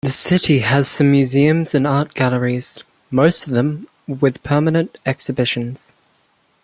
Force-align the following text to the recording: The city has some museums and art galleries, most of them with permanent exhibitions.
The 0.03 0.09
city 0.09 0.59
has 0.61 0.87
some 0.89 1.11
museums 1.11 1.75
and 1.75 1.85
art 1.85 2.15
galleries, 2.15 2.83
most 3.11 3.45
of 3.45 3.53
them 3.53 3.87
with 4.07 4.41
permanent 4.41 4.97
exhibitions. 5.05 5.93